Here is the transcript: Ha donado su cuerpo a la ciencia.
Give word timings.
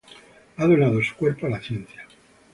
Ha 0.57 0.65
donado 0.65 0.99
su 1.03 1.13
cuerpo 1.15 1.45
a 1.45 1.49
la 1.51 1.61
ciencia. 1.61 2.03